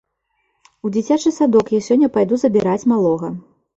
У 0.87 0.91
дзіцячы 0.95 1.31
садок 1.39 1.65
я 1.77 1.81
сёння 1.91 2.07
пайду 2.17 2.43
забіраць 2.45 2.83
малога. 2.95 3.29